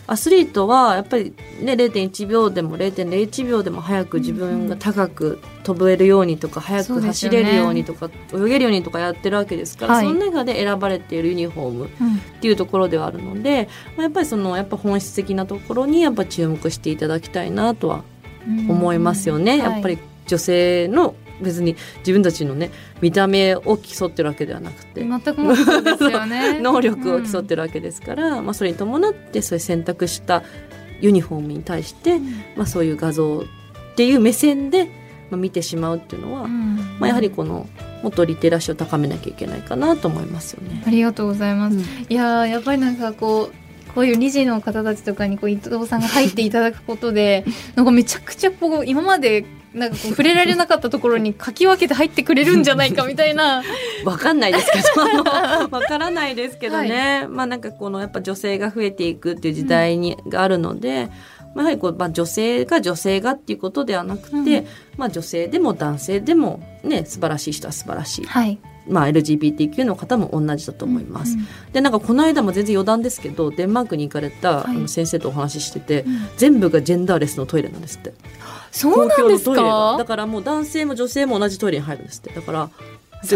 [0.10, 7.38] アスリートはやっぱりね0.1秒でも0.01秒でも早く自分が高く飛べるようにとか早くそうですよね。
[7.40, 10.06] 走れるようにとか泳げるようにとかやってるわけですから、はい。
[10.06, 11.90] その中で選ばれているユニフォームっ
[12.42, 18.04] ていうところではあるので、まあ、やっぱりそのやっぱ本質的なところにやっぱ注目していただきたいなとは
[18.70, 22.72] 思いますよね、うんやっぱり女性の別に自分たちのね
[23.02, 26.60] 見た目を競ってるわけではなくて、全くもそうですよね。
[26.62, 30.44] 能力を競ってるわけですから、まあ、それに伴ってそういう選択した
[31.00, 32.20] ユニフォームに対して、
[32.56, 33.46] まあ、そういう画像
[33.94, 34.86] っていう目線で、
[35.30, 37.68] まあ、見てしまうっていうのは、うんまあ、やはりこの
[38.02, 40.84] もっとリテラシーを高めなきゃいけないかなと思いますよね。
[40.86, 41.78] ありがとうございます。
[41.78, 43.67] うんいやーやっぱりなんかこう
[43.98, 47.44] こういう理事の方たちとかにこう伊藤さんが入っていただくことで
[47.74, 49.44] なんかめちゃくちゃこう今まで
[49.74, 53.64] なんかこう触れられなかったところにかき分けて入ってくれるんじゃないかみたいな。
[54.06, 55.02] わかんないですけど、
[55.72, 57.26] わからないですけどね。
[57.28, 61.10] まあなんかこのやっぱ女性が増えていくっていう時代に、があるので、
[61.56, 64.68] まあ、やはりこう、まあ女性が女性がっていうことではなくて、うん
[64.98, 68.26] まあ女性でも男性でもね、素晴らしい人は素晴らしい。
[68.26, 68.60] はい。
[68.90, 71.38] まあ LGBTQ の方も同じだと思います。
[71.38, 74.88] うんで、なんかこの間も全然余談ですけど、デンマークに行かれた、はい。
[74.88, 76.28] 先生とお話ししてて、うん。
[76.38, 78.14] 全部がジェンダーレスのトイレなんですって。
[78.72, 79.92] そうなんです公共のトイレが。
[79.94, 80.06] だか。
[80.06, 82.32] からもう男性も女性も同じトイレに入るんですって。
[82.32, 82.70] だから、っ
[83.20, 83.36] て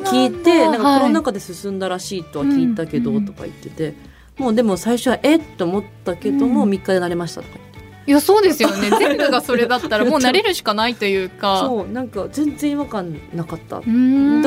[0.00, 3.94] 聞いてなんかコロナ禍禍で進んだらしいとは聞いたけど、うんうんとか言ってて
[4.38, 5.40] もうでも最初はえっ？
[5.58, 6.70] と思ったけども、うん。
[6.70, 7.69] 3日で慣れましたとか言って
[8.10, 8.90] いやそうですよね。
[8.98, 11.60] 全部がそれだったらもう慣れるしかないというか。
[11.60, 13.82] そうなんか全然違和感なかっただ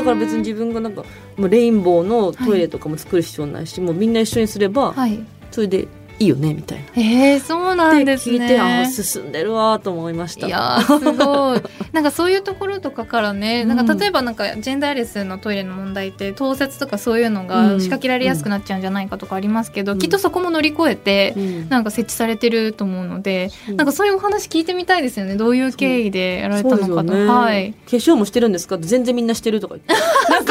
[0.04, 1.06] から別に自分がなんか
[1.38, 5.18] もうレインボーのトイレとかも作る必要ないし、もうみんな一緒にすればはい。
[5.50, 5.88] それで
[6.20, 6.84] いいよねみたいな。
[6.96, 8.38] えー、そうなんでですね。
[8.38, 10.48] 聞いてああ進んでるわと思いました。
[10.48, 11.62] いやーすごい
[11.92, 29.94] なんかそういうところとかからね、なんか例えばなんかジェンダーレスのトイレの問題って盗撮とかそういうのがうん仕掛けられやすくなっちゃうんじゃないかとかありますけど、うんきっとそこも乗り越えてうんなんか設置されてると思うので、うんなんかそういうお話聞いてみたいですよねどういう経緯でやられたのかと、ねはい化粧もしてるんですか全然みんなしてるとか言って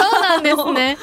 [0.01, 0.99] そうなんですね。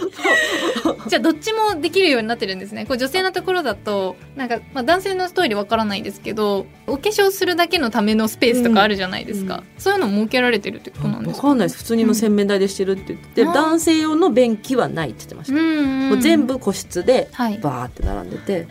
[1.07, 2.85] じゃあどっちもできるようになってるんですね。
[2.85, 9.63] こう女性のところだとなんか、まあ、男性のトイレわからないですけどお化粧するだけのためのスペースとかあるじゃないですか、うん。
[9.77, 11.53] そういうの設けられてるってことなんでわすか？
[11.53, 11.77] んないです。
[11.77, 16.09] 普通にもう洗面台でしてるって言って、うん男性用の便器はないって言ってました、うんうん。
[16.09, 17.57] もう全部個室ではい。
[17.59, 18.67] バーって並んでて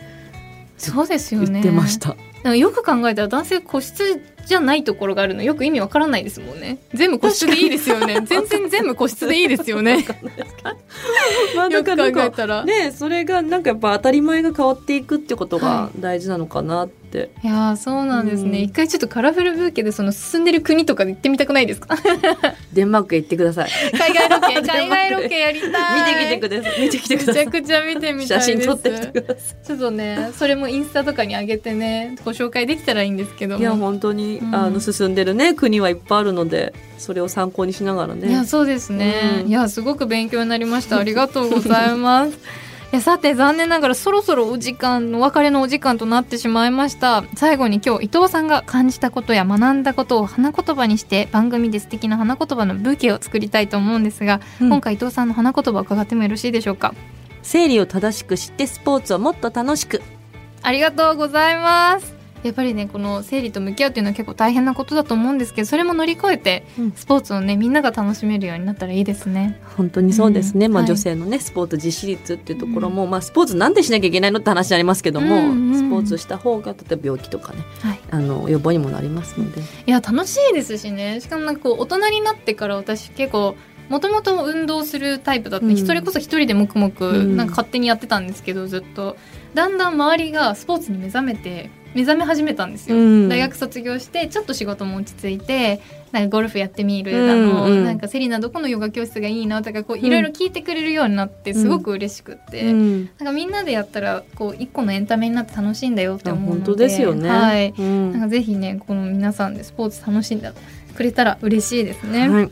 [0.77, 1.51] そうですよね。
[1.51, 5.43] 言ってました、でもよく考えたら男性個室じゃないところがあるの。
[5.43, 6.79] よく意味わからないですもんね。
[6.93, 8.21] 全部個室でいいですよね。
[8.25, 10.05] 全然全部個室でいいですよね。
[11.55, 18.63] まあよく考えたら、ねそれがなんかやっぱ当たり前が変わっていくってことが大事なのかなって、いやーそうなんですね、うん。
[18.65, 21.95] 一回ちょっとカラフルブーケでその進んでる国とかで行ってみたくないですか？
[22.73, 23.69] デンマークへ行ってください。
[23.97, 25.69] 海外ロケ 海外ロケやりたい。
[25.69, 26.81] 見てきてください。
[26.81, 28.27] 見てきてくめださいちゃくちゃ見てみたいです。
[28.27, 33.59] 写真撮ってきてくださちょっとねそれもインスタとかに上げてねご紹介できたらいいんですけども。
[33.59, 34.55] いいや本当に、うん。
[34.55, 38.29] あの進んでるね国はいっぱいあるのでそれを参考にしながらね。
[38.29, 39.47] いやそうですね、うん。
[39.47, 40.97] いやすごく勉強になりました。
[40.99, 42.31] ありがとうございます。
[42.31, 42.33] い
[42.91, 47.23] やさて残念ながらそろそろお時間お別れのお時間となってしまいました。
[47.35, 54.69] 最後に今日伊藤さんが感じたことや学んだことを花言葉にして番組で素敵な花言葉のブーケを作りたいと思うんですが、うん。
[54.69, 56.95] 今回伊藤さんの花言葉を伺ってもよろしいでしょうか？
[57.43, 60.01] 生理を正しく知ってスポーツをもっと楽しく。
[60.63, 66.91] ありがとうございますやっぱりねこの生理と向き合うっていうのは結構大変なことだと思うんですけどそれも乗り越えてうん。
[66.91, 69.59] スポーツをねみんなが楽しめるようになったらいいですね。
[69.77, 70.95] 本当にそうですね、まあ、うんはい。
[70.95, 77.99] 女性のねスポーツ実施率っていうところも、まあ、スポーツなんでしなきゃいけないのって話になりますけども、うんうんスポーツした方が例えば病気とかねはい。
[78.11, 81.19] あの予防にもなりますので、いや楽しいですしね。
[81.19, 83.55] しかもなんかこう大人になってから私結構
[83.89, 85.77] もともと運動するタイプだった、うん。
[85.77, 87.37] それこそ一人で黙々うん。
[87.37, 89.17] なんか勝手にやってたんですけどずっと。
[89.55, 93.29] だんだん周りがスポーツに目覚めて目覚め始めたんですよ、うん。
[93.29, 95.81] 大学卒業してちょっと仕事も落ち着いて
[96.11, 97.85] なんかゴルフやってみる、うんあのうん。
[97.85, 100.05] なんかセリナどこのヨガ教室がいいなとかこううん。
[100.05, 103.05] いろいろ聞いてくれるようになってすごく嬉しくって、うん。
[103.05, 106.65] なんかみんなでやったらこう一個のエンタメになって楽しいんだよって思うので。
[106.65, 108.11] 本当ですよね、はい、うん。
[108.11, 110.51] なんかぜひねこの皆さんでスポーツ楽しんで
[110.95, 112.51] くれたら嬉しいですね、はい。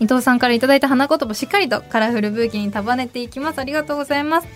[0.00, 3.58] 伊藤さんからいただいた花言葉しっかりとカラフルブーケに束ねていきます。
[3.58, 4.48] ありがとうございます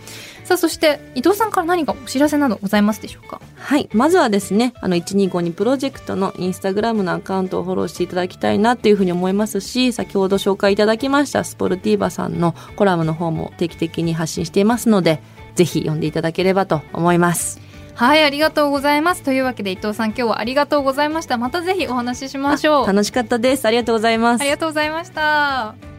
[0.44, 3.40] さあそして伊藤さんから何かお知らせなどございますでしょうか？
[3.56, 3.88] はい。
[3.92, 15.22] まずはですね、あの、1252プロジェクトのインスタグラムのアカウントをフォローしていただきたいなっていうふうに思いますし、先ほど紹介いただきましたスポルティーバさんのコラムの方も定期的に発信していますので、
[15.54, 17.60] ぜひ読んでいただければと思います。
[17.94, 23.66] はいありがとうございますというわけで伊藤さん今日はありがとうございましたまたぜひお話ししましょう楽しかったです。
[23.66, 24.50] ありがとうございますあり。
[24.50, 25.91] がとうございました